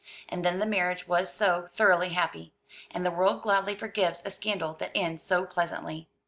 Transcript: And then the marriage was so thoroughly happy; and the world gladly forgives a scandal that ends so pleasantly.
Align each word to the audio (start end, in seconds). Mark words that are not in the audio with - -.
And 0.29 0.43
then 0.43 0.57
the 0.57 0.65
marriage 0.65 1.07
was 1.07 1.31
so 1.31 1.69
thoroughly 1.75 2.09
happy; 2.09 2.53
and 2.89 3.05
the 3.05 3.11
world 3.11 3.43
gladly 3.43 3.75
forgives 3.75 4.19
a 4.25 4.31
scandal 4.31 4.73
that 4.79 4.89
ends 4.95 5.21
so 5.21 5.45
pleasantly. 5.45 6.07